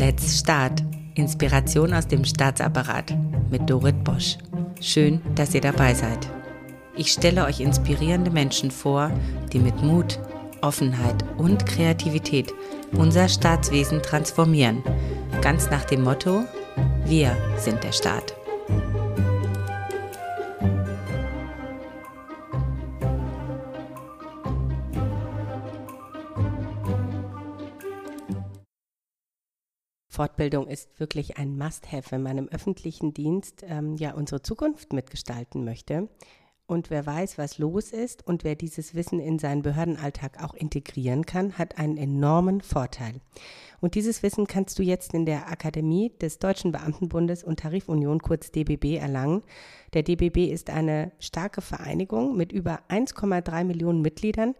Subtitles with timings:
[0.00, 0.82] Let's Start.
[1.14, 3.14] Inspiration aus dem Staatsapparat
[3.50, 4.38] mit Dorit Bosch.
[4.80, 6.26] Schön, dass ihr dabei seid.
[6.96, 9.10] Ich stelle euch inspirierende Menschen vor,
[9.52, 10.18] die mit Mut,
[10.62, 12.50] Offenheit und Kreativität
[12.92, 14.82] unser Staatswesen transformieren.
[15.42, 16.44] Ganz nach dem Motto,
[17.04, 18.39] wir sind der Staat.
[30.20, 35.64] Fortbildung ist wirklich ein Must-Have, wenn man im öffentlichen Dienst ähm, ja unsere Zukunft mitgestalten
[35.64, 36.10] möchte.
[36.66, 41.24] Und wer weiß, was los ist und wer dieses Wissen in seinen Behördenalltag auch integrieren
[41.24, 43.22] kann, hat einen enormen Vorteil.
[43.80, 48.50] Und dieses Wissen kannst du jetzt in der Akademie des Deutschen Beamtenbundes und Tarifunion kurz
[48.50, 49.42] DBB erlangen.
[49.94, 54.54] Der DBB ist eine starke Vereinigung mit über 1,3 Millionen Mitgliedern,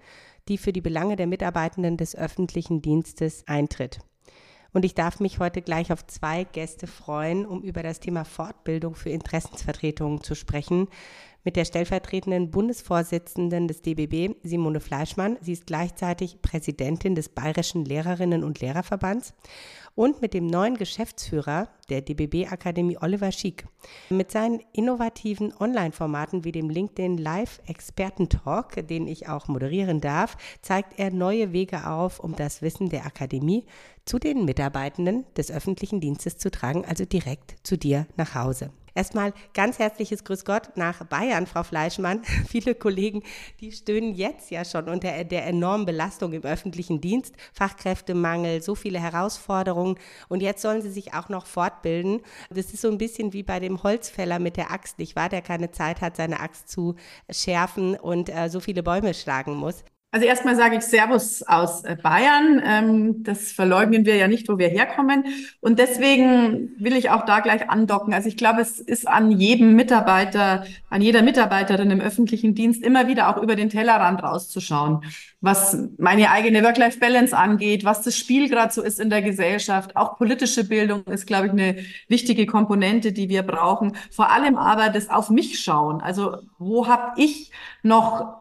[0.49, 4.01] die für die Belange der Mitarbeitenden des öffentlichen Dienstes eintritt.
[4.73, 8.95] Und ich darf mich heute gleich auf zwei Gäste freuen, um über das Thema Fortbildung
[8.95, 10.89] für Interessensvertretungen zu sprechen.
[11.43, 15.39] Mit der stellvertretenden Bundesvorsitzenden des DBB, Simone Fleischmann.
[15.41, 19.33] Sie ist gleichzeitig Präsidentin des Bayerischen Lehrerinnen und Lehrerverbands
[19.95, 23.67] und mit dem neuen Geschäftsführer der DBB Akademie Oliver Schick.
[24.11, 30.99] Mit seinen innovativen Online-Formaten wie dem LinkedIn Live Experten-Talk, den ich auch moderieren darf, zeigt
[30.99, 33.65] er neue Wege auf, um das Wissen der Akademie
[34.05, 38.71] zu den Mitarbeitenden des öffentlichen Dienstes zu tragen, also direkt zu dir nach Hause.
[39.01, 42.21] Erstmal ganz herzliches Grüß Gott nach Bayern, Frau Fleischmann.
[42.51, 43.23] Viele Kollegen,
[43.59, 49.01] die stöhnen jetzt ja schon unter der enormen Belastung im öffentlichen Dienst, Fachkräftemangel, so viele
[49.01, 52.21] Herausforderungen und jetzt sollen sie sich auch noch fortbilden.
[52.51, 55.41] Das ist so ein bisschen wie bei dem Holzfäller mit der Axt, nicht wahr, der
[55.41, 56.95] keine Zeit hat, seine Axt zu
[57.31, 59.83] schärfen und äh, so viele Bäume schlagen muss.
[60.13, 62.61] Also erstmal sage ich Servus aus äh, Bayern.
[62.65, 65.25] Ähm, das verleugnen wir ja nicht, wo wir herkommen.
[65.61, 68.13] Und deswegen will ich auch da gleich andocken.
[68.13, 73.07] Also ich glaube, es ist an jedem Mitarbeiter, an jeder Mitarbeiterin im öffentlichen Dienst immer
[73.07, 75.05] wieder auch über den Tellerrand rauszuschauen,
[75.41, 79.95] was meine eigene Work-Life-Balance angeht, was das Spiel gerade so ist in der Gesellschaft.
[79.95, 83.97] Auch politische Bildung ist, glaube ich, eine wichtige Komponente, die wir brauchen.
[84.11, 86.01] Vor allem aber das auf mich schauen.
[86.01, 87.53] Also wo habe ich
[87.85, 88.41] noch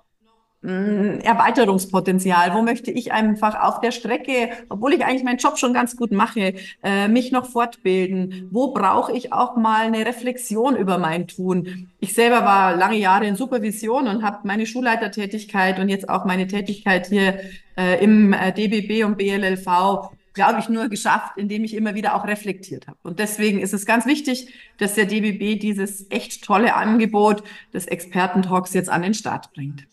[0.61, 2.53] Erweiterungspotenzial?
[2.53, 6.11] Wo möchte ich einfach auf der Strecke, obwohl ich eigentlich meinen Job schon ganz gut
[6.11, 8.49] mache, äh, mich noch fortbilden?
[8.51, 11.89] Wo brauche ich auch mal eine Reflexion über mein Tun?
[12.01, 16.45] Ich selber war lange Jahre in Supervision und habe meine Schulleitertätigkeit und jetzt auch meine
[16.47, 17.39] Tätigkeit hier
[17.77, 22.25] äh, im äh, DBB und BLLV glaube ich, nur geschafft, indem ich immer wieder auch
[22.25, 22.97] reflektiert habe.
[23.03, 27.43] Und deswegen ist es ganz wichtig, dass der DBB dieses echt tolle Angebot
[27.73, 29.85] des Expertentalks jetzt an den Start bringt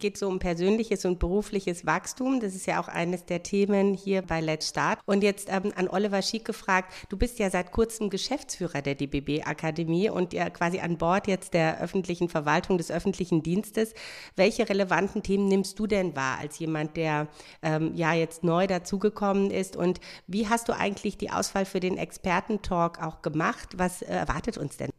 [0.00, 2.40] geht so um persönliches und berufliches Wachstum.
[2.40, 4.98] Das ist ja auch eines der Themen hier bei Let's Start.
[5.06, 9.46] Und jetzt ähm, an Oliver Schick gefragt, du bist ja seit kurzem Geschäftsführer der DBB
[9.46, 13.94] Akademie und ja quasi an Bord jetzt der öffentlichen Verwaltung des öffentlichen Dienstes.
[14.36, 17.28] Welche relevanten Themen nimmst du denn wahr als jemand, der
[17.62, 19.76] ähm, ja jetzt neu dazugekommen ist?
[19.76, 23.76] Und wie hast du eigentlich die Auswahl für den Expertentalk auch gemacht?
[23.76, 24.90] Was äh, erwartet uns denn?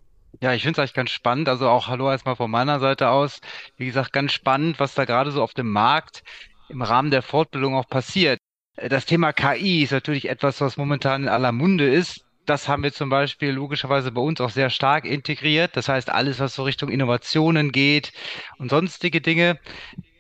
[0.42, 1.48] Ja, ich finde es eigentlich ganz spannend.
[1.50, 3.40] Also auch hallo erstmal von meiner Seite aus.
[3.78, 6.24] Wie gesagt, ganz spannend, was da gerade so auf dem Markt
[6.68, 8.40] im Rahmen der Fortbildung auch passiert.
[8.76, 12.26] Äh, das Thema KI ist natürlich etwas, was momentan in aller Munde ist.
[12.48, 15.78] Das haben wir zum Beispiel logischerweise bei uns auch sehr stark integriert.
[15.78, 18.12] Das heißt, alles, was so Richtung Innovationen geht
[18.58, 19.60] und sonstige Dinge.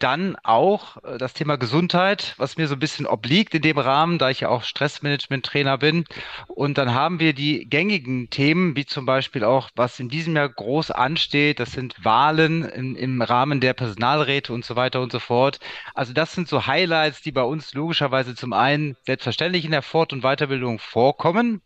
[0.01, 4.17] Dann auch äh, das Thema Gesundheit, was mir so ein bisschen obliegt in dem Rahmen,
[4.17, 6.05] da ich ja auch Stressmanagement-Trainer bin.
[6.47, 10.49] Und dann haben wir die gängigen Themen, wie zum Beispiel auch, was in diesem Jahr
[10.49, 11.59] groß ansteht.
[11.59, 15.59] Das sind Wahlen in, im Rahmen der Personalräte und so weiter und so fort.
[15.93, 20.13] Also das sind so Highlights, die bei uns logischerweise zum einen selbstverständlich in der Fort-
[20.13, 21.61] und Weiterbildung vorkommen.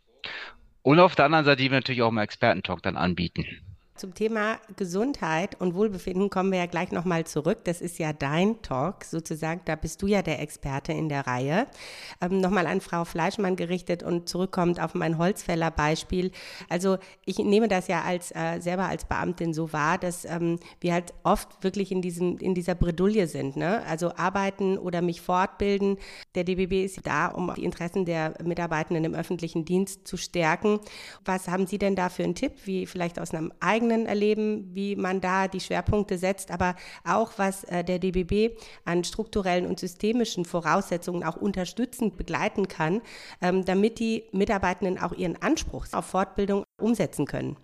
[0.81, 3.45] Und auf der anderen Seite, die wir natürlich auch im Expertentalk dann anbieten.
[3.97, 7.59] Zum Thema Gesundheit und Wohlbefinden kommen wir ja gleich nochmal zurück.
[7.63, 9.61] Das ist ja dein Talk sozusagen.
[9.63, 11.65] Da bist du ja der Experte in der Reihe.
[12.19, 16.31] Ähm, nochmal an Frau Fleischmann gerichtet und zurückkommt auf mein Holzfäller-Beispiel.
[16.67, 20.91] Also ich nehme das ja als äh, selber als Beamtin so wahr, dass ähm, wir
[20.91, 23.55] halt oft wirklich in, diesem, in dieser Bredouille sind.
[23.55, 23.81] Ne?
[23.87, 25.99] Also arbeiten oder mich fortbilden.
[26.35, 30.81] Der DBB ist da, um die Interessen der Mitarbeitenden im öffentlichen Dienst zu stärken.
[31.23, 34.69] Was haben Sie denn da für einen Tipp, wie vielleicht aus einem eigenen eigenen Erleben,
[34.73, 39.79] wie man da die Schwerpunkte setzt, aber auch was äh, der DBB an strukturellen und
[39.79, 43.01] systemischen Voraussetzungen auch unterstützend begleiten kann,
[43.41, 47.57] ähm, damit die Mitarbeitenden auch ihren Anspruch auf Fortbildung umsetzen können.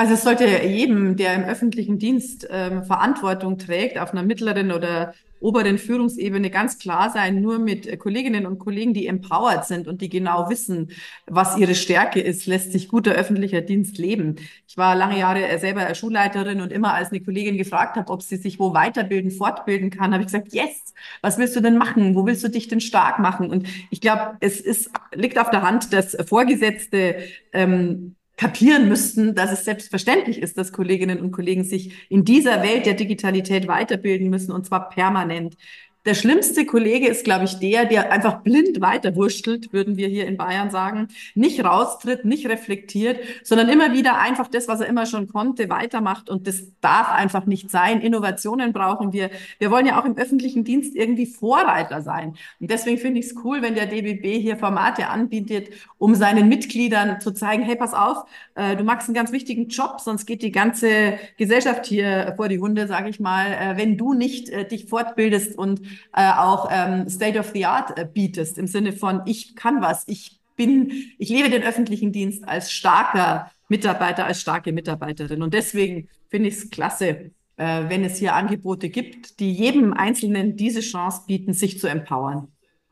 [0.00, 5.12] Also es sollte jedem, der im öffentlichen Dienst ähm, Verantwortung trägt, auf einer mittleren oder
[5.40, 10.08] oberen Führungsebene ganz klar sein, nur mit Kolleginnen und Kollegen, die empowered sind und die
[10.08, 10.90] genau wissen,
[11.26, 14.36] was ihre Stärke ist, lässt sich guter öffentlicher Dienst leben.
[14.66, 18.38] Ich war lange Jahre selber Schulleiterin und immer als eine Kollegin gefragt hat, ob sie
[18.38, 22.14] sich wo weiterbilden, fortbilden kann, habe ich gesagt, yes, was willst du denn machen?
[22.14, 23.50] Wo willst du dich denn stark machen?
[23.50, 27.16] Und ich glaube, es ist, liegt auf der Hand, dass Vorgesetzte
[27.52, 32.86] ähm, kapieren müssten, dass es selbstverständlich ist, dass Kolleginnen und Kollegen sich in dieser Welt
[32.86, 35.58] der Digitalität weiterbilden müssen und zwar permanent.
[36.06, 40.38] Der schlimmste Kollege ist, glaube ich, der, der einfach blind weiterwurschtelt, würden wir hier in
[40.38, 45.28] Bayern sagen, nicht raustritt, nicht reflektiert, sondern immer wieder einfach das, was er immer schon
[45.28, 46.30] konnte, weitermacht.
[46.30, 48.00] Und das darf einfach nicht sein.
[48.00, 49.30] Innovationen brauchen wir.
[49.58, 52.34] Wir wollen ja auch im öffentlichen Dienst irgendwie Vorreiter sein.
[52.60, 55.68] Und deswegen finde ich es cool, wenn der DBB hier Formate anbietet,
[55.98, 58.24] um seinen Mitgliedern zu zeigen, hey, pass auf,
[58.54, 62.58] äh, du machst einen ganz wichtigen Job, sonst geht die ganze Gesellschaft hier vor die
[62.58, 67.08] Hunde, sage ich mal, äh, wenn du nicht äh, dich fortbildest und äh, auch ähm,
[67.08, 71.28] State of the Art äh, bietest, im Sinne von, ich kann was, ich bin, ich
[71.30, 75.42] lebe den öffentlichen Dienst als starker Mitarbeiter, als starke Mitarbeiterin.
[75.42, 80.56] Und deswegen finde ich es klasse, äh, wenn es hier Angebote gibt, die jedem Einzelnen
[80.56, 82.48] diese Chance bieten, sich zu empowern.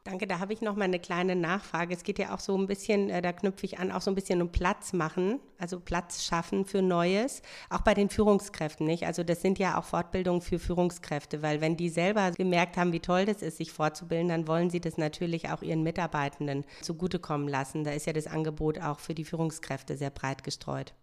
[0.08, 1.94] Danke, da habe ich noch mal eine kleine Nachfrage.
[1.94, 4.14] Es geht ja auch so ein bisschen, äh, da knüpfe ich an, auch so ein
[4.14, 9.04] bisschen um Platz machen, also Platz schaffen für Neues, auch bei den Führungskräften, nicht?
[9.04, 13.00] Also das sind ja auch Fortbildungen für Führungskräfte, weil wenn die selber gemerkt haben, wie
[13.00, 17.84] toll das ist, sich fortzubilden, dann wollen sie das natürlich auch ihren Mitarbeitenden zugutekommen lassen.
[17.84, 20.94] Da ist ja das Angebot auch für die Führungskräfte sehr breit gestreut.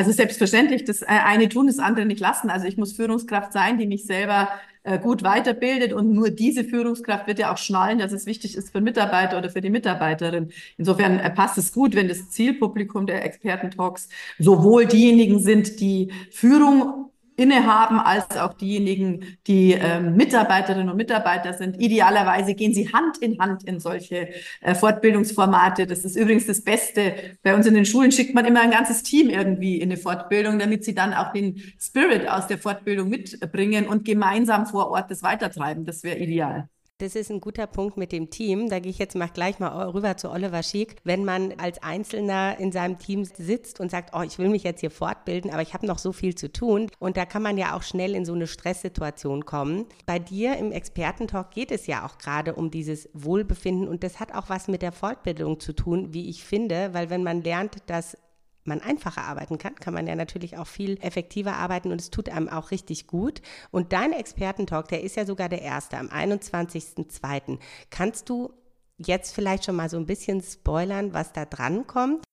[0.00, 2.48] Also selbstverständlich, das äh, eine tun, das andere nicht lassen.
[2.48, 4.48] Also ich muss Führungskraft sein, die mich selber
[4.82, 8.72] äh, gut weiterbildet und nur diese Führungskraft wird ja auch schnallen, dass es wichtig ist
[8.72, 10.52] für Mitarbeiter oder für die Mitarbeiterin.
[10.78, 14.08] Insofern äh, passt es gut, wenn das Zielpublikum der Expertentalks
[14.38, 17.09] sowohl diejenigen sind, die Führung
[17.40, 21.80] innehaben, als auch diejenigen, die ähm, Mitarbeiterinnen und Mitarbeiter sind.
[21.80, 24.28] Idealerweise gehen sie Hand in Hand in solche
[24.60, 25.86] äh, Fortbildungsformate.
[25.86, 27.14] Das ist übrigens das Beste.
[27.42, 30.58] Bei uns in den Schulen schickt man immer ein ganzes Team irgendwie in eine Fortbildung,
[30.58, 35.22] damit sie dann auch den Spirit aus der Fortbildung mitbringen und gemeinsam vor Ort das
[35.22, 35.84] weitertreiben.
[35.84, 36.68] Das wäre ideal.
[37.00, 38.68] Das ist ein guter Punkt mit dem Team.
[38.68, 40.96] Da gehe ich jetzt mal gleich mal rüber zu Oliver Schick.
[41.02, 44.80] Wenn man als Einzelner in seinem Team sitzt und sagt, oh, ich will mich jetzt
[44.80, 46.90] hier fortbilden, aber ich habe noch so viel zu tun.
[46.98, 49.86] Und da kann man ja auch schnell in so eine Stresssituation kommen.
[50.04, 54.34] Bei dir im Expertentalk geht es ja auch gerade um dieses Wohlbefinden und das hat
[54.34, 58.18] auch was mit der Fortbildung zu tun, wie ich finde, weil wenn man lernt, dass
[58.64, 62.28] man einfacher arbeiten kann, kann man ja natürlich auch viel effektiver arbeiten und es tut
[62.28, 63.42] einem auch richtig gut.
[63.70, 67.58] Und dein Expertentalk, der ist ja sogar der erste am 21.02.
[67.90, 68.52] Kannst du
[68.98, 72.24] jetzt vielleicht schon mal so ein bisschen spoilern, was da dran kommt?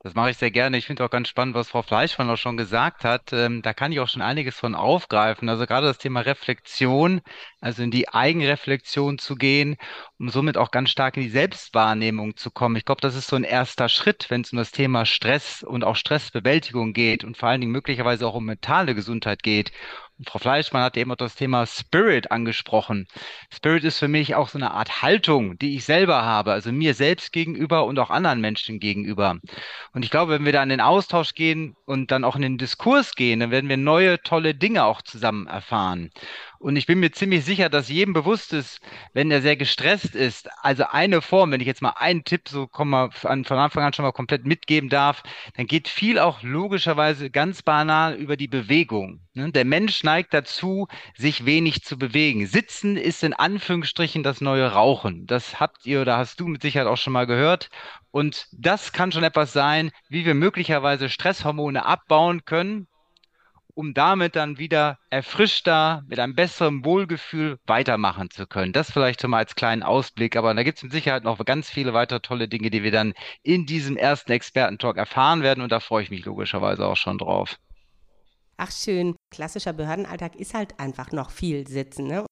[0.00, 0.78] Das mache ich sehr gerne.
[0.78, 3.32] Ich finde auch ganz spannend, was Frau Fleischmann auch schon gesagt hat.
[3.32, 5.48] Ähm, da kann ich auch schon einiges von aufgreifen.
[5.48, 7.20] Also gerade das Thema Reflexion,
[7.60, 9.76] also in die Eigenreflexion zu gehen,
[10.18, 12.76] um somit auch ganz stark in die Selbstwahrnehmung zu kommen.
[12.76, 15.82] Ich glaube, das ist so ein erster Schritt, wenn es um das Thema Stress und
[15.82, 19.72] auch Stressbewältigung geht und vor allen Dingen möglicherweise auch um mentale Gesundheit geht.
[20.26, 23.06] Frau Fleischmann hat eben auch das Thema Spirit angesprochen.
[23.54, 26.94] Spirit ist für mich auch so eine Art Haltung, die ich selber habe, also mir
[26.94, 29.38] selbst gegenüber und auch anderen Menschen gegenüber.
[29.92, 32.58] Und ich glaube, wenn wir da in den Austausch gehen und dann auch in den
[32.58, 36.10] Diskurs gehen, dann werden wir neue, tolle Dinge auch zusammen erfahren.
[36.58, 38.80] Und ich bin mir ziemlich sicher, dass jedem bewusst ist,
[39.12, 42.68] wenn er sehr gestresst ist, also eine Form, wenn ich jetzt mal einen Tipp so
[42.84, 45.22] mal von Anfang an schon mal komplett mitgeben darf,
[45.56, 49.20] dann geht viel auch logischerweise ganz banal über die Bewegung.
[49.34, 49.52] Ne?
[49.52, 52.46] Der Mensch neigt dazu, sich wenig zu bewegen.
[52.46, 55.26] Sitzen ist in Anführungsstrichen das neue Rauchen.
[55.26, 57.70] Das habt ihr oder hast du mit Sicherheit auch schon mal gehört.
[58.10, 62.88] Und das kann schon etwas sein, wie wir möglicherweise Stresshormone abbauen können,
[63.78, 68.72] um damit dann wieder erfrischter, mit einem besseren Wohlgefühl weitermachen zu können.
[68.72, 71.70] Das vielleicht schon mal als kleinen Ausblick, aber da gibt es mit Sicherheit noch ganz
[71.70, 75.78] viele weitere tolle Dinge, die wir dann in diesem ersten Expertentalk erfahren werden und da
[75.78, 77.56] freue ich mich logischerweise auch schon drauf.
[78.56, 82.08] Ach schön, klassischer Behördenalltag ist halt einfach noch viel Sitzen.
[82.08, 82.26] Ne?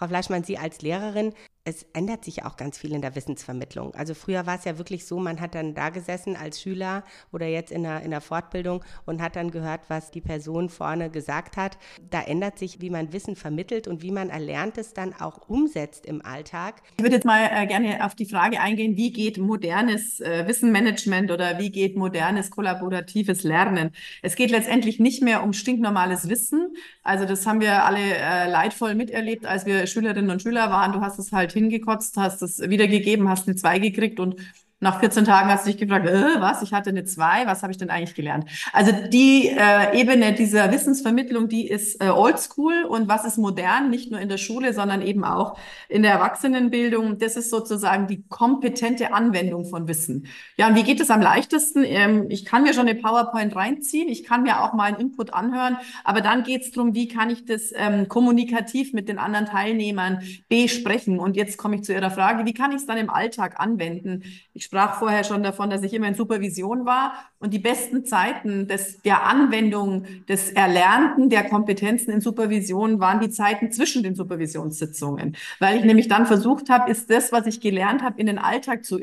[0.00, 3.94] Frau Fleischmann, Sie als Lehrerin, es ändert sich auch ganz viel in der Wissensvermittlung.
[3.94, 7.46] Also früher war es ja wirklich so, man hat dann da gesessen als Schüler oder
[7.46, 11.58] jetzt in der, in der Fortbildung und hat dann gehört, was die Person vorne gesagt
[11.58, 11.76] hat.
[12.10, 16.24] Da ändert sich, wie man Wissen vermittelt und wie man Erlerntes dann auch umsetzt im
[16.24, 16.82] Alltag.
[16.96, 21.30] Ich würde jetzt mal äh, gerne auf die Frage eingehen, wie geht modernes äh, Wissenmanagement
[21.30, 23.90] oder wie geht modernes kollaboratives Lernen?
[24.22, 26.74] Es geht letztendlich nicht mehr um stinknormales Wissen.
[27.02, 30.92] Also das haben wir alle äh, leidvoll miterlebt, als wir Schülerinnen und Schüler waren.
[30.92, 34.36] Du hast es halt hingekotzt, hast es wiedergegeben, hast eine 2 gekriegt und
[34.80, 37.70] nach 14 Tagen hast du dich gefragt, äh, was, ich hatte eine 2, was habe
[37.70, 38.46] ich denn eigentlich gelernt?
[38.72, 44.10] Also die äh, Ebene dieser Wissensvermittlung, die ist äh, oldschool und was ist modern, nicht
[44.10, 45.58] nur in der Schule, sondern eben auch
[45.88, 47.18] in der Erwachsenenbildung.
[47.18, 50.26] Das ist sozusagen die kompetente Anwendung von Wissen.
[50.56, 51.84] Ja, und wie geht es am leichtesten?
[51.84, 55.34] Ähm, ich kann mir schon eine PowerPoint reinziehen, ich kann mir auch mal einen Input
[55.34, 59.44] anhören, aber dann geht es darum, wie kann ich das ähm, kommunikativ mit den anderen
[59.44, 61.18] Teilnehmern besprechen.
[61.18, 64.22] Und jetzt komme ich zu Ihrer Frage, wie kann ich es dann im Alltag anwenden?
[64.54, 67.14] Ich sprach vorher schon davon, dass ich immer in Supervision war.
[67.40, 73.30] Und die besten Zeiten des, der Anwendung des Erlernten der Kompetenzen in Supervision waren die
[73.30, 78.04] Zeiten zwischen den Supervisionssitzungen, weil ich nämlich dann versucht habe, ist das, was ich gelernt
[78.04, 78.96] habe, in den Alltag zu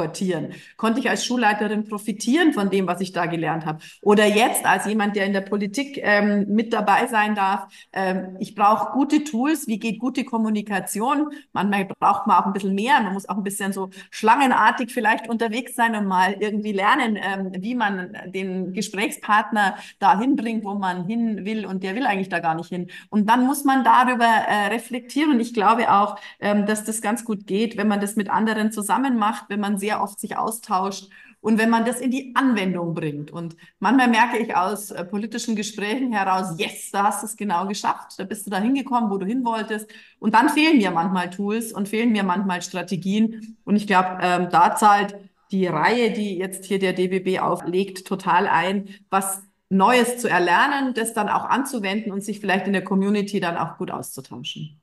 [0.00, 0.54] portieren?
[0.78, 3.80] Konnte ich als Schulleiterin profitieren von dem, was ich da gelernt habe?
[4.00, 8.54] Oder jetzt als jemand, der in der Politik ähm, mit dabei sein darf, ähm, ich
[8.54, 9.66] brauche gute Tools.
[9.66, 11.32] Wie geht gute Kommunikation?
[11.52, 12.98] Manchmal braucht man auch ein bisschen mehr.
[13.02, 17.52] Man muss auch ein bisschen so schlangenartig vielleicht unterwegs sein und mal irgendwie lernen, ähm,
[17.58, 22.38] wie man den Gesprächspartner dahin bringt, wo man hin will und der will eigentlich da
[22.38, 22.88] gar nicht hin.
[23.10, 25.32] Und dann muss man darüber äh, reflektieren.
[25.32, 28.72] Und ich glaube auch, ähm, dass das ganz gut geht, wenn man das mit anderen
[28.72, 31.08] zusammen macht, wenn man sehr sehr oft sich austauscht
[31.40, 33.30] und wenn man das in die Anwendung bringt.
[33.30, 37.66] Und manchmal merke ich aus äh, politischen Gesprächen heraus, yes, da hast du es genau
[37.66, 39.90] geschafft, da bist du da hingekommen, wo du hin wolltest.
[40.18, 43.56] Und dann fehlen mir manchmal Tools und fehlen mir manchmal Strategien.
[43.64, 45.16] Und ich glaube, ähm, da zahlt
[45.50, 51.14] die Reihe, die jetzt hier der DBB auflegt, total ein, was Neues zu erlernen, das
[51.14, 54.79] dann auch anzuwenden und sich vielleicht in der Community dann auch gut auszutauschen.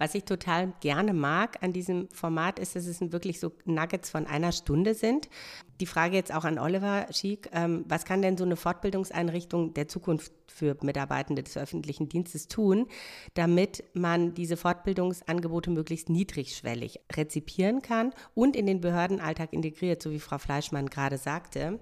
[0.00, 4.26] Was ich total gerne mag an diesem Format ist, dass es wirklich so Nuggets von
[4.26, 5.28] einer Stunde sind.
[5.78, 9.88] Die Frage jetzt auch an Oliver Schick, ähm, was kann denn so eine Fortbildungseinrichtung der
[9.88, 12.86] Zukunft für Mitarbeitende des öffentlichen Dienstes tun,
[13.34, 20.18] damit man diese Fortbildungsangebote möglichst niedrigschwellig rezipieren kann und in den Behördenalltag integriert, so wie
[20.18, 21.78] Frau Fleischmann gerade sagte.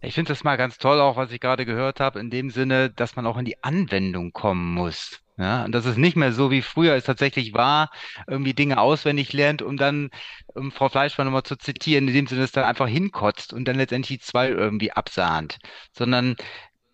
[0.00, 2.90] Ich finde das mal ganz toll, auch was ich gerade gehört habe, in dem Sinne,
[2.90, 5.20] dass man auch in die Anwendung kommen muss.
[5.36, 7.90] Ja, und das ist nicht mehr so, wie früher es tatsächlich war,
[8.26, 10.10] irgendwie Dinge auswendig lernt, um dann,
[10.46, 13.76] um Frau Fleischmann nochmal zu zitieren, in dem Sinne es dann einfach hinkotzt und dann
[13.76, 15.58] letztendlich die zwei irgendwie absahnt,
[15.92, 16.34] sondern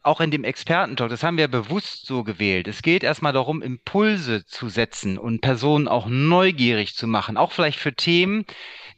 [0.04, 2.68] auch in dem Expertentalk, das haben wir bewusst so gewählt.
[2.68, 7.78] Es geht erstmal darum, Impulse zu setzen und Personen auch neugierig zu machen, auch vielleicht
[7.78, 8.44] für Themen,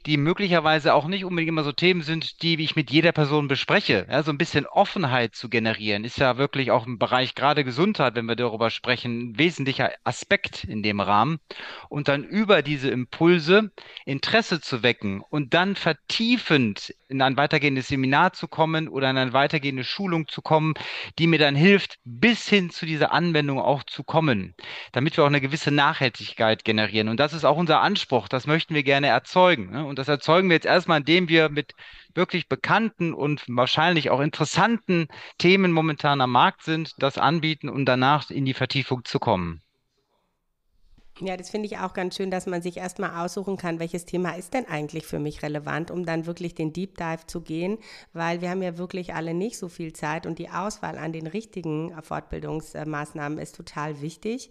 [0.06, 4.06] die möglicherweise auch nicht unbedingt immer so Themen sind, die ich mit jeder Person bespreche.
[4.08, 8.14] Ja, so ein bisschen Offenheit zu generieren, ist ja wirklich auch im Bereich gerade Gesundheit,
[8.14, 11.40] wenn wir darüber sprechen, ein wesentlicher Aspekt in dem Rahmen.
[11.88, 13.72] Und dann über diese Impulse
[14.04, 19.32] Interesse zu wecken und dann vertiefend in ein weitergehendes Seminar zu kommen oder in eine
[19.32, 20.74] weitergehende Schulung zu kommen,
[21.18, 24.54] die mir dann hilft, bis hin zu dieser Anwendung auch zu kommen,
[24.92, 27.08] damit wir auch eine gewisse Nachhaltigkeit generieren.
[27.08, 28.28] Und das ist auch unser Anspruch.
[28.28, 29.70] Das möchten wir gerne erzeugen.
[29.70, 29.84] Ne?
[29.84, 31.74] Und das erzeugen wir jetzt erstmal, indem wir mit
[32.14, 38.30] wirklich bekannten und wahrscheinlich auch interessanten Themen momentan am Markt sind, das anbieten und danach
[38.30, 39.62] in die Vertiefung zu kommen.
[41.20, 44.36] Ja, das finde ich auch ganz schön, dass man sich erstmal aussuchen kann, welches Thema
[44.36, 47.78] ist denn eigentlich für mich relevant, um dann wirklich den Deep Dive zu gehen,
[48.12, 51.26] weil wir haben ja wirklich alle nicht so viel Zeit und die Auswahl an den
[51.26, 54.50] richtigen Fortbildungsmaßnahmen ist total wichtig.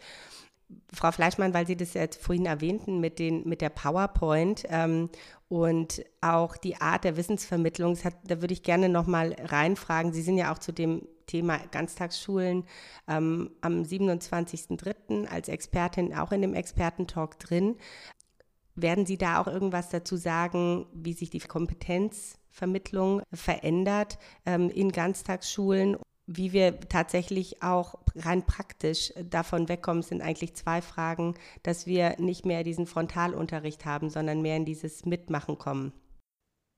[0.91, 5.09] Frau Fleischmann, weil Sie das jetzt vorhin erwähnten mit, den, mit der PowerPoint ähm,
[5.47, 10.13] und auch die Art der Wissensvermittlung, hat, da würde ich gerne nochmal reinfragen.
[10.13, 12.65] Sie sind ja auch zu dem Thema Ganztagsschulen
[13.07, 15.27] ähm, am 27.03.
[15.27, 17.75] als Expertin auch in dem Expertentalk drin.
[18.75, 25.97] Werden Sie da auch irgendwas dazu sagen, wie sich die Kompetenzvermittlung verändert ähm, in Ganztagsschulen?
[26.27, 32.45] Wie wir tatsächlich auch rein praktisch davon wegkommen, sind eigentlich zwei Fragen, dass wir nicht
[32.45, 35.93] mehr diesen Frontalunterricht haben, sondern mehr in dieses Mitmachen kommen.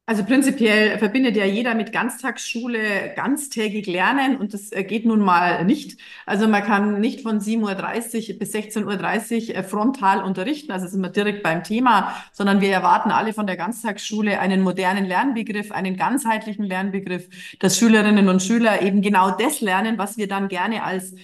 [0.09, 5.65] Also prinzipiell verbindet ja jeder mit Ganztagsschule ganztägig lernen und das äh, geht nun mal
[5.65, 5.99] nicht.
[6.25, 11.01] Also man kann nicht von 7.30 Uhr bis 16.30 Uhr äh, frontal unterrichten, also sind
[11.01, 15.97] wir direkt beim Thema, sondern wir erwarten alle von der Ganztagsschule einen modernen Lernbegriff, einen
[15.97, 17.27] ganzheitlichen Lernbegriff,
[17.59, 21.15] dass Schülerinnen und Schüler eben genau das lernen, was wir dann gerne als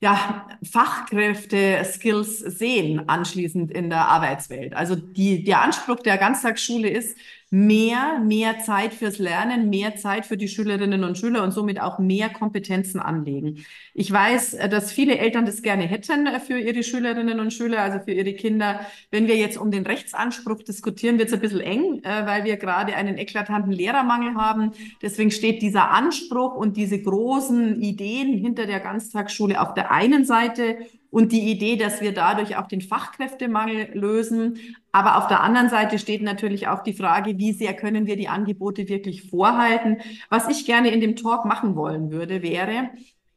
[0.00, 4.74] ja, Fachkräfte-Skills sehen anschließend in der Arbeitswelt.
[4.74, 7.16] Also die, der Anspruch der Ganztagsschule ist,
[7.54, 11.98] mehr, mehr Zeit fürs Lernen, mehr Zeit für die Schülerinnen und Schüler und somit auch
[11.98, 13.66] mehr Kompetenzen anlegen.
[13.92, 17.80] Ich weiß, äh, dass viele Eltern das gerne hätten äh, für ihre Schülerinnen und Schüler,
[17.82, 18.80] also für ihre Kinder.
[19.10, 22.56] Wenn wir jetzt um den Rechtsanspruch diskutieren, wird es ein bisschen eng, äh, weil wir
[22.56, 24.70] gerade einen eklatanten Lehrermangel haben.
[25.02, 30.78] Deswegen steht dieser Anspruch und diese großen Ideen hinter der Ganztagsschule auf der einen Seite
[31.12, 34.58] und die Idee, dass wir dadurch auch den Fachkräftemangel lösen.
[34.92, 38.28] Aber auf der anderen Seite steht natürlich auch die Frage, wie sehr können wir die
[38.28, 39.98] Angebote wirklich vorhalten.
[40.30, 42.88] Was ich gerne in dem Talk machen wollen würde, wäre,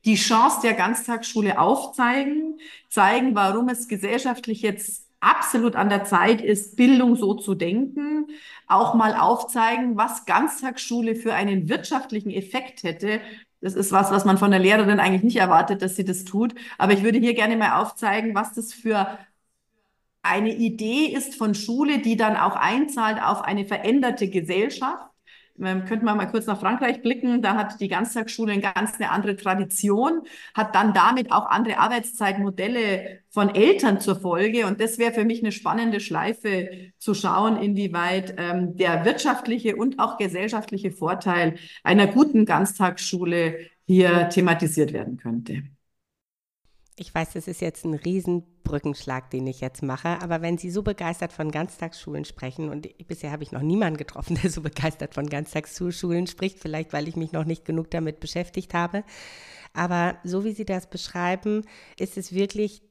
[0.06, 6.78] die Chance der Ganztagsschule aufzeigen, zeigen, warum es gesellschaftlich jetzt absolut an der Zeit ist,
[6.78, 8.28] Bildung so zu denken,
[8.68, 13.20] auch mal aufzeigen, was Ganztagsschule für einen wirtschaftlichen Effekt hätte.
[13.66, 16.54] Das ist was, was man von der Lehrerin eigentlich nicht erwartet, dass sie das tut.
[16.78, 19.18] Aber ich würde hier gerne mal aufzeigen, was das für
[20.22, 25.10] eine Idee ist von Schule, die dann auch einzahlt auf eine veränderte Gesellschaft
[25.62, 27.42] ähm, könnten wir mal kurz nach Frankreich blicken.
[27.42, 30.22] Da hat die Ganztagsschule eine ganz eine andere Tradition,
[30.54, 34.66] hat dann damit auch andere Arbeitszeitmodelle von Eltern zur Folge.
[34.66, 40.00] Und das wäre für mich eine spannende Schleife zu schauen, inwieweit ähm, der wirtschaftliche und
[40.00, 45.64] auch gesellschaftliche Vorteil einer guten Ganztagsschule hier thematisiert werden könnte.
[46.98, 50.82] Ich weiß, das ist jetzt ein Riesenbrückenschlag, den ich jetzt mache, aber wenn Sie so
[50.82, 55.28] begeistert von Ganztagsschulen sprechen, und bisher habe ich noch niemanden getroffen, der so begeistert von
[55.28, 59.04] Ganztagsschulen spricht, vielleicht weil ich mich noch nicht genug damit beschäftigt habe,
[59.74, 61.66] aber so wie Sie das beschreiben,
[62.00, 62.82] ist es wirklich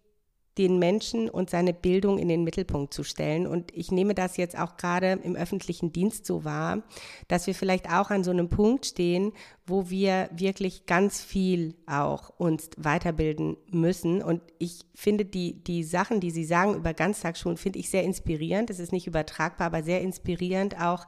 [0.58, 3.46] den Menschen und seine Bildung in den Mittelpunkt zu stellen.
[3.46, 6.82] Und ich nehme das jetzt auch gerade im öffentlichen Dienst so wahr,
[7.28, 9.32] dass wir vielleicht auch an so einem Punkt stehen,
[9.66, 14.22] wo wir wirklich ganz viel auch uns weiterbilden müssen.
[14.22, 18.68] Und ich finde die, die Sachen, die Sie sagen über Ganztagsschulen, finde ich sehr inspirierend.
[18.68, 21.06] Es ist nicht übertragbar, aber sehr inspirierend auch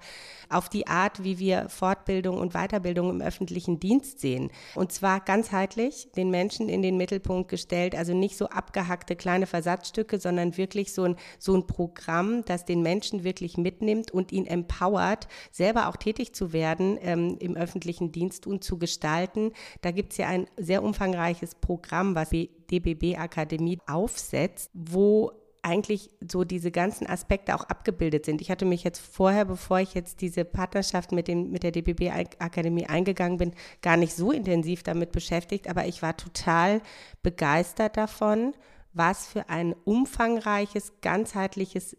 [0.49, 4.51] auf die Art, wie wir Fortbildung und Weiterbildung im öffentlichen Dienst sehen.
[4.75, 10.19] Und zwar ganzheitlich, den Menschen in den Mittelpunkt gestellt, also nicht so abgehackte kleine Versatzstücke,
[10.19, 15.29] sondern wirklich so ein, so ein Programm, das den Menschen wirklich mitnimmt und ihn empowert,
[15.53, 19.53] selber auch tätig zu werden ähm, im öffentlichen Dienst tun, zu gestalten.
[19.83, 25.33] Da gibt es ja ein sehr umfangreiches Programm, was die DBB Akademie aufsetzt, wo
[25.67, 28.41] eigentlich so diese ganzen Aspekte auch abgebildet sind.
[28.41, 32.11] Ich hatte mich jetzt vorher, bevor ich jetzt diese Partnerschaft mit, dem, mit der DBB
[32.39, 33.53] Akademie eingegangen bin,
[33.83, 36.81] gar nicht so intensiv damit beschäftigt, aber ich war total
[37.25, 38.55] begeistert davon,
[38.97, 41.97] was für ein umfangreiches, ganzheitliches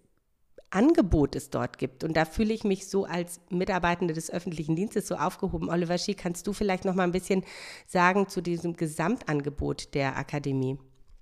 [0.69, 2.03] Angebot es dort gibt.
[2.03, 5.69] Und da fühle ich mich so als Mitarbeitende des öffentlichen Dienstes so aufgehoben.
[5.69, 7.45] Oliver Schie, kannst du vielleicht noch mal ein bisschen
[7.85, 10.77] sagen zu diesem Gesamtangebot der Akademie?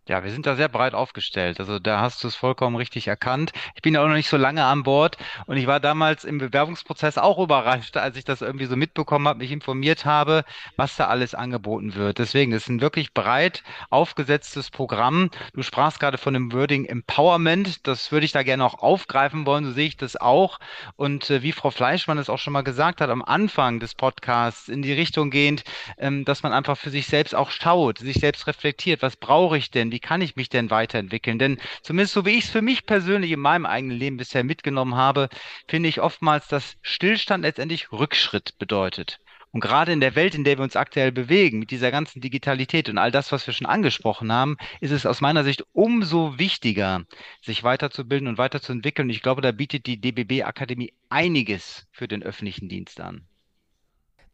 [0.07, 1.59] Ja, wir sind da sehr breit aufgestellt.
[1.59, 3.53] Also da hast du es vollkommen richtig erkannt.
[3.73, 6.37] Ich bin ja auch noch nicht so lange an Bord und ich war damals im
[6.37, 11.07] Bewerbungsprozess auch überrascht, als ich das irgendwie so mitbekommen habe, mich informiert habe, was da
[11.07, 12.19] alles angeboten wird.
[12.19, 15.31] Deswegen ist ein wirklich breit aufgesetztes Programm.
[15.55, 17.87] Du sprachst gerade von dem Wording Empowerment.
[17.87, 19.65] Das würde ich da gerne auch aufgreifen wollen.
[19.65, 20.59] So sehe ich das auch.
[20.97, 24.69] Und äh, wie Frau Fleischmann es auch schon mal gesagt hat am Anfang des Podcasts,
[24.69, 25.63] in die Richtung gehend,
[25.97, 29.01] ähm, dass man einfach für sich selbst auch schaut, sich selbst reflektiert.
[29.01, 29.94] Was brauche ich denn?
[29.95, 31.39] Wie kann ich mich denn weiterentwickeln?
[31.39, 34.95] Denn zumindest so wie ich es für mich persönlich in meinem eigenen Leben bisher mitgenommen
[34.95, 35.29] habe,
[35.69, 39.21] finde ich oftmals, dass Stillstand letztendlich Rückschritt bedeutet.
[39.51, 42.89] Und gerade in der Welt, in der wir uns aktuell bewegen, mit dieser ganzen Digitalität
[42.89, 47.05] und all das, was wir schon angesprochen haben, ist es aus meiner Sicht umso wichtiger,
[47.41, 49.09] sich weiterzubilden und weiterzuentwickeln.
[49.09, 53.29] Ich glaube, da bietet die DBB Akademie einiges für den öffentlichen Dienst an.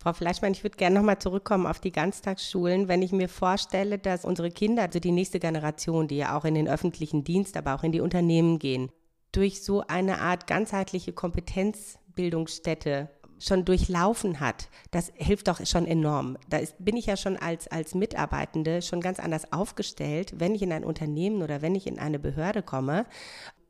[0.01, 2.87] Frau Fleischmann, ich würde gerne nochmal zurückkommen auf die Ganztagsschulen.
[2.87, 6.55] Wenn ich mir vorstelle, dass unsere Kinder, also die nächste Generation, die ja auch in
[6.55, 8.89] den öffentlichen Dienst, aber auch in die Unternehmen gehen,
[9.31, 16.35] durch so eine Art ganzheitliche Kompetenzbildungsstätte schon durchlaufen hat, das hilft doch schon enorm.
[16.49, 20.63] Da ist, bin ich ja schon als, als Mitarbeitende schon ganz anders aufgestellt, wenn ich
[20.63, 23.05] in ein Unternehmen oder wenn ich in eine Behörde komme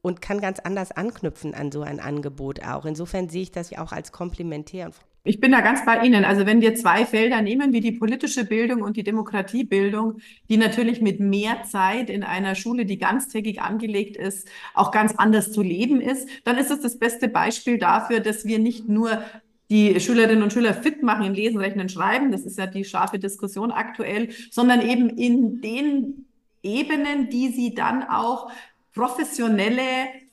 [0.01, 2.85] und kann ganz anders anknüpfen an so ein Angebot auch.
[2.85, 4.91] Insofern sehe ich das ja auch als komplementär.
[5.23, 6.25] Ich bin da ganz bei Ihnen.
[6.25, 10.99] Also wenn wir zwei Felder nehmen, wie die politische Bildung und die Demokratiebildung, die natürlich
[10.99, 16.01] mit mehr Zeit in einer Schule, die ganztägig angelegt ist, auch ganz anders zu leben
[16.01, 19.21] ist, dann ist es das beste Beispiel dafür, dass wir nicht nur
[19.69, 23.19] die Schülerinnen und Schüler fit machen im Lesen, Rechnen, Schreiben, das ist ja die scharfe
[23.19, 26.25] Diskussion aktuell, sondern eben in den
[26.63, 28.51] Ebenen, die sie dann auch
[28.93, 29.83] professionelle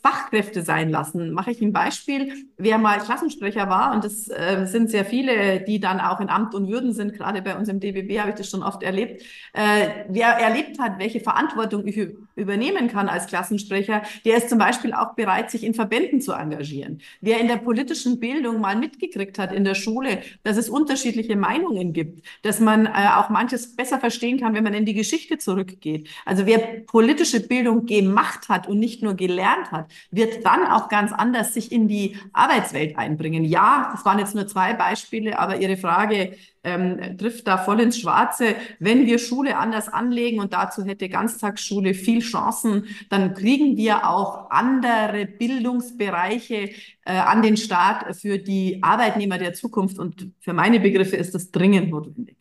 [0.08, 1.32] Fachkräfte sein lassen.
[1.32, 2.46] Mache ich ein Beispiel.
[2.56, 6.54] Wer mal Klassensprecher war, und das äh, sind sehr viele, die dann auch in Amt
[6.54, 10.06] und Würden sind, gerade bei uns im DBB habe ich das schon oft erlebt, äh,
[10.08, 11.98] wer erlebt hat, welche Verantwortung ich
[12.36, 17.00] übernehmen kann als Klassensprecher, der ist zum Beispiel auch bereit, sich in Verbänden zu engagieren.
[17.20, 21.92] Wer in der politischen Bildung mal mitgekriegt hat in der Schule, dass es unterschiedliche Meinungen
[21.92, 26.08] gibt, dass man äh, auch manches besser verstehen kann, wenn man in die Geschichte zurückgeht.
[26.24, 31.12] Also wer politische Bildung gemacht hat und nicht nur gelernt hat, wird dann auch ganz
[31.12, 33.44] anders sich in die Arbeitswelt einbringen.
[33.44, 37.98] Ja, das waren jetzt nur zwei Beispiele, aber Ihre Frage ähm, trifft da voll ins
[37.98, 38.54] Schwarze.
[38.78, 44.50] Wenn wir Schule anders anlegen und dazu hätte Ganztagsschule viel Chancen, dann kriegen wir auch
[44.50, 46.70] andere Bildungsbereiche
[47.04, 49.98] äh, an den Staat für die Arbeitnehmer der Zukunft.
[49.98, 52.37] Und für meine Begriffe ist das dringend notwendig.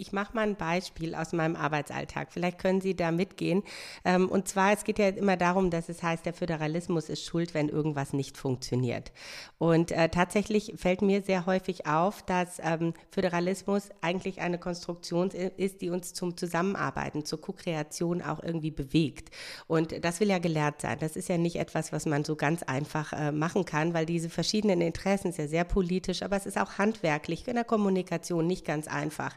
[0.00, 2.28] Ich mache mal ein Beispiel aus meinem Arbeitsalltag.
[2.30, 3.64] Vielleicht können Sie da mitgehen.
[4.04, 7.52] Ähm, und zwar, es geht ja immer darum, dass es heißt, der Föderalismus ist schuld,
[7.52, 9.10] wenn irgendwas nicht funktioniert.
[9.58, 15.80] Und äh, tatsächlich fällt mir sehr häufig auf, dass ähm, Föderalismus eigentlich eine Konstruktion ist,
[15.80, 19.34] die uns zum Zusammenarbeiten, zur Co-Kreation auch irgendwie bewegt.
[19.66, 20.98] Und das will ja gelehrt sein.
[21.00, 24.30] Das ist ja nicht etwas, was man so ganz einfach äh, machen kann, weil diese
[24.30, 28.64] verschiedenen Interessen ist ja sehr politisch, aber es ist auch handwerklich in der Kommunikation nicht
[28.64, 29.34] ganz einfach.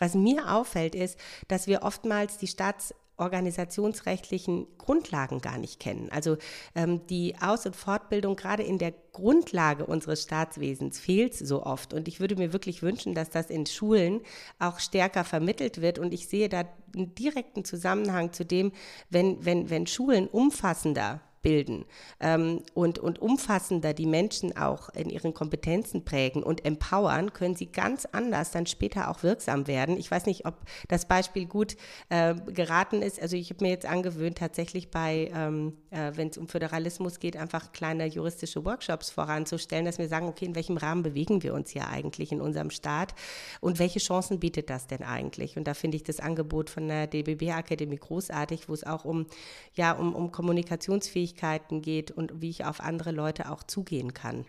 [0.00, 6.08] Was mir auffällt, ist, dass wir oftmals die staatsorganisationsrechtlichen Grundlagen gar nicht kennen.
[6.10, 6.38] Also
[6.74, 11.92] ähm, die Aus- und Fortbildung gerade in der Grundlage unseres Staatswesens fehlt so oft.
[11.92, 14.22] Und ich würde mir wirklich wünschen, dass das in Schulen
[14.58, 15.98] auch stärker vermittelt wird.
[15.98, 16.64] Und ich sehe da
[16.96, 18.72] einen direkten Zusammenhang zu dem,
[19.10, 21.86] wenn, wenn, wenn Schulen umfassender bilden
[22.20, 27.66] ähm, und, und umfassender die Menschen auch in ihren Kompetenzen prägen und empowern, können sie
[27.66, 29.96] ganz anders dann später auch wirksam werden.
[29.96, 30.54] Ich weiß nicht, ob
[30.88, 31.76] das Beispiel gut
[32.10, 33.20] äh, geraten ist.
[33.20, 37.36] Also ich habe mir jetzt angewöhnt, tatsächlich bei, ähm, äh, wenn es um Föderalismus geht,
[37.36, 41.70] einfach kleine juristische Workshops voranzustellen, dass wir sagen, okay, in welchem Rahmen bewegen wir uns
[41.70, 43.14] hier eigentlich in unserem Staat
[43.60, 45.56] und welche Chancen bietet das denn eigentlich?
[45.56, 49.26] Und da finde ich das Angebot von der DBB-Akademie großartig, wo es auch um,
[49.74, 54.44] ja, um, um Kommunikationsfähigkeit Fähigkeiten geht und wie ich auf andere Leute auch zugehen kann.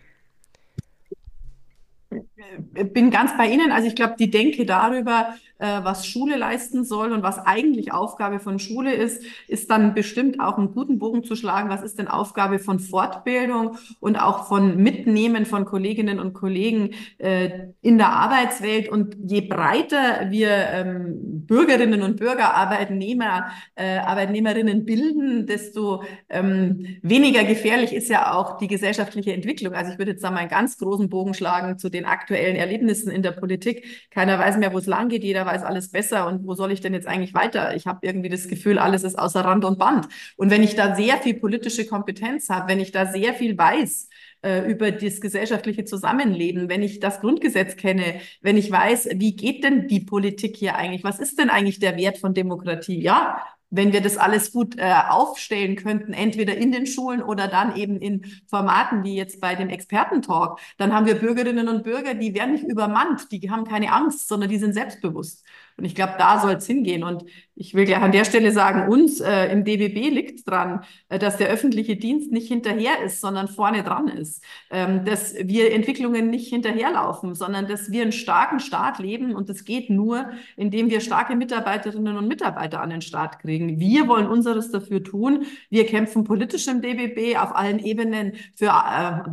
[2.74, 3.72] Ich bin ganz bei Ihnen.
[3.72, 8.40] Also ich glaube, die Denke darüber, äh, was Schule leisten soll und was eigentlich Aufgabe
[8.40, 11.70] von Schule ist, ist dann bestimmt auch einen guten Bogen zu schlagen.
[11.70, 17.68] Was ist denn Aufgabe von Fortbildung und auch von Mitnehmen von Kolleginnen und Kollegen äh,
[17.80, 18.88] in der Arbeitswelt?
[18.88, 27.44] Und je breiter wir ähm, Bürgerinnen und Bürger, Arbeitnehmer, äh, Arbeitnehmerinnen bilden, desto ähm, weniger
[27.44, 29.74] gefährlich ist ja auch die gesellschaftliche Entwicklung.
[29.74, 33.10] Also ich würde jetzt da mal einen ganz großen Bogen schlagen zu den aktuellen Erlebnissen
[33.10, 33.84] in der Politik.
[34.10, 35.24] Keiner weiß mehr, wo es lang geht.
[35.24, 37.74] Jeder weiß alles besser und wo soll ich denn jetzt eigentlich weiter?
[37.76, 40.08] Ich habe irgendwie das Gefühl, alles ist außer Rand und Band.
[40.36, 44.08] Und wenn ich da sehr viel politische Kompetenz habe, wenn ich da sehr viel weiß,
[44.42, 49.64] äh, über das gesellschaftliche Zusammenleben, wenn ich das Grundgesetz kenne, wenn ich weiß, wie geht
[49.64, 51.04] denn die Politik hier eigentlich?
[51.04, 53.00] Was ist denn eigentlich der Wert von Demokratie?
[53.00, 53.38] Ja,
[53.72, 57.96] wenn wir das alles gut äh, aufstellen könnten, entweder in den Schulen oder dann eben
[57.96, 62.52] in Formaten wie jetzt bei dem Expertentalk, dann haben wir Bürgerinnen und Bürger, die werden
[62.52, 65.42] nicht übermannt, die haben keine Angst, sondern die sind selbstbewusst.
[65.76, 67.04] Und ich glaube, da soll es hingehen.
[67.04, 71.18] Und ich will gleich an der Stelle sagen, uns äh, im DBB liegt dran, äh,
[71.18, 74.42] dass der öffentliche Dienst nicht hinterher ist, sondern vorne dran ist.
[74.70, 79.34] Ähm, dass wir Entwicklungen nicht hinterherlaufen, sondern dass wir einen starken Staat leben.
[79.34, 83.78] Und das geht nur, indem wir starke Mitarbeiterinnen und Mitarbeiter an den Start kriegen.
[83.78, 85.44] Wir wollen unseres dafür tun.
[85.68, 88.70] Wir kämpfen politisch im DBB auf allen Ebenen für äh,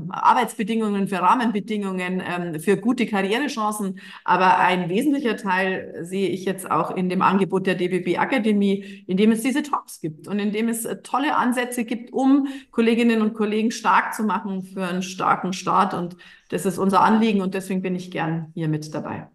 [0.10, 4.00] Arbeitsbedingungen, für Rahmenbedingungen, ähm, für gute Karrierechancen.
[4.24, 9.18] Aber ein wesentlicher Teil sehe ich jetzt auch in dem Angebot der DBB Akademie, in
[9.18, 13.22] dem es diese Talks gibt und in dem es äh, tolle Ansätze gibt, um Kolleginnen
[13.22, 15.94] und Kollegen stark zu machen für einen starken Staat.
[15.94, 16.18] Und
[16.50, 19.28] das ist unser Anliegen und deswegen bin ich gern hier mit dabei.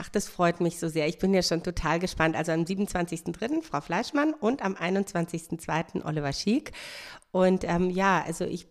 [0.00, 1.08] Ach, das freut mich so sehr.
[1.08, 2.36] Ich bin ja schon total gespannt.
[2.36, 3.62] Also am 27.03.
[3.62, 6.04] Frau Fleischmann und am 21.02.
[6.04, 6.70] Oliver Schiek.
[7.32, 8.68] Und ähm, ja, also ich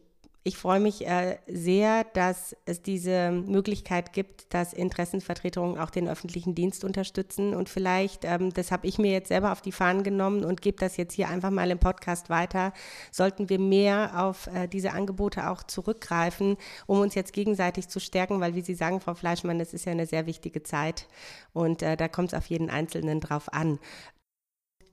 [0.48, 6.56] ich freue mich äh, sehr, dass es diese Möglichkeit gibt, dass Interessenvertretungen auch den öffentlichen
[6.56, 7.54] Dienst unterstützen.
[7.54, 10.78] Und vielleicht, ähm, das habe ich mir jetzt selber auf die Fahnen genommen und gebe
[10.78, 12.72] das jetzt hier einfach mal im Podcast weiter,
[13.12, 16.56] sollten wir mehr auf äh, diese Angebote auch zurückgreifen,
[16.86, 19.92] um uns jetzt gegenseitig zu stärken, weil, wie Sie sagen, Frau Fleischmann, das ist ja
[19.92, 21.08] eine sehr wichtige Zeit
[21.52, 23.80] und äh, da kommt es auf jeden Einzelnen drauf an.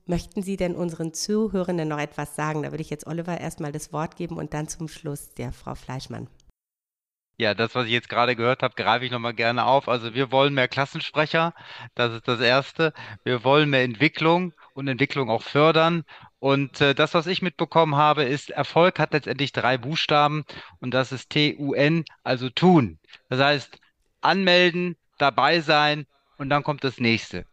[0.07, 2.63] Möchten Sie denn unseren Zuhörenden noch etwas sagen?
[2.63, 5.75] Da würde ich jetzt Oliver erstmal das Wort geben und dann zum Schluss der Frau
[5.75, 6.29] Fleischmann.
[7.37, 9.89] Ja, das, was ich jetzt gerade gehört habe, greife ich nochmal gerne auf.
[9.89, 11.53] Also wir wollen mehr Klassensprecher,
[11.95, 12.93] das ist das Erste.
[13.25, 16.05] Wir wollen mehr Entwicklung und Entwicklung auch fördern.
[16.39, 20.45] Und äh, das, was ich mitbekommen habe, ist, Erfolg hat letztendlich drei Buchstaben
[20.81, 22.99] und das ist T-U-N, also tun.
[23.31, 23.79] Das heißt,
[24.21, 27.47] anmelden, dabei sein und dann kommt das nächste.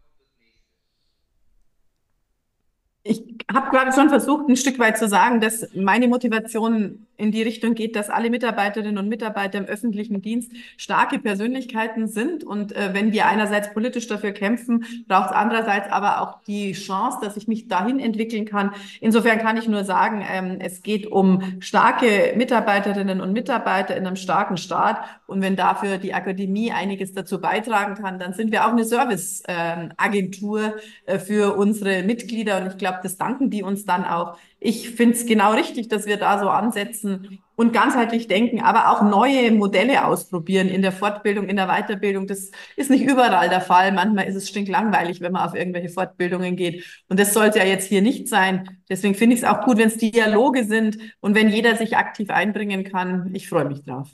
[3.04, 7.44] Ich habe gerade schon versucht, ein Stück weit zu sagen, dass meine Motivation in die
[7.44, 12.44] Richtung geht, dass alle Mitarbeiterinnen und Mitarbeiter im öffentlichen Dienst starke Persönlichkeiten sind.
[12.44, 17.20] Und äh, wenn wir einerseits politisch dafür kämpfen, braucht es andererseits aber auch die Chance,
[17.22, 18.72] dass ich mich dahin entwickeln kann.
[19.00, 24.16] Insofern kann ich nur sagen, ähm, es geht um starke Mitarbeiterinnen und Mitarbeiter in einem
[24.16, 24.98] starken Staat.
[25.28, 30.76] Und wenn dafür die Akademie einiges dazu beitragen kann, dann sind wir auch eine Serviceagentur
[31.06, 32.62] äh, für unsere Mitglieder.
[32.62, 36.06] Und ich glaube, das danken die uns dann auch ich finde es genau richtig, dass
[36.06, 41.50] wir da so ansetzen und ganzheitlich denken, aber auch neue Modelle ausprobieren in der Fortbildung,
[41.50, 42.28] in der Weiterbildung.
[42.28, 43.92] Das ist nicht überall der Fall.
[43.92, 46.86] Manchmal ist es stinklangweilig, wenn man auf irgendwelche Fortbildungen geht.
[47.10, 48.78] Und das sollte ja jetzt hier nicht sein.
[48.88, 52.30] Deswegen finde ich es auch gut, wenn es Dialoge sind und wenn jeder sich aktiv
[52.30, 53.32] einbringen kann.
[53.34, 54.10] Ich freue mich drauf.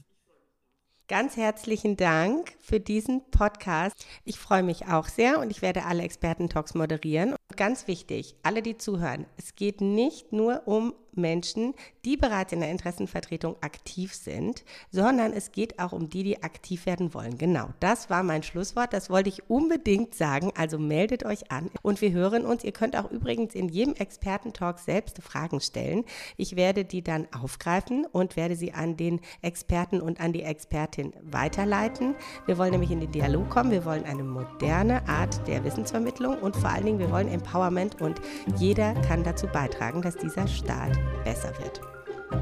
[1.09, 4.05] Ganz herzlichen Dank für diesen Podcast.
[4.23, 7.35] Ich freue mich auch sehr und ich werde alle Experten-Talks moderieren.
[7.57, 11.73] Ganz wichtig, alle, die zuhören, es geht nicht nur um Menschen,
[12.05, 16.85] die bereits in der Interessenvertretung aktiv sind, sondern es geht auch um die, die aktiv
[16.85, 17.37] werden wollen.
[17.37, 18.93] Genau, das war mein Schlusswort.
[18.93, 20.51] Das wollte ich unbedingt sagen.
[20.55, 22.63] Also meldet euch an und wir hören uns.
[22.63, 26.05] Ihr könnt auch übrigens in jedem Expertentalk selbst Fragen stellen.
[26.37, 31.13] Ich werde die dann aufgreifen und werde sie an den Experten und an die Expertin
[31.21, 32.15] weiterleiten.
[32.45, 33.71] Wir wollen nämlich in den Dialog kommen.
[33.71, 38.21] Wir wollen eine moderne Art der Wissensvermittlung und vor allen Dingen, wir wollen Empowerment und
[38.57, 41.81] jeder kann dazu beitragen, dass dieser Staat besser wird.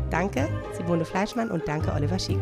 [0.10, 0.48] Danke,
[0.78, 2.40] Simone Fleischmann und danke, Oliver Schick.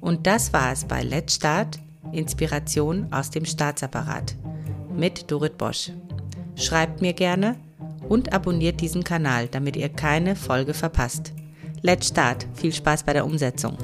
[0.00, 1.78] Und das war es bei Let's Start,
[2.12, 4.36] Inspiration aus dem Staatsapparat
[4.94, 5.90] mit Dorit Bosch.
[6.56, 7.56] Schreibt mir gerne
[8.08, 11.32] und abonniert diesen Kanal, damit ihr keine Folge verpasst.
[11.82, 13.76] Let's Start, viel Spaß bei der Umsetzung.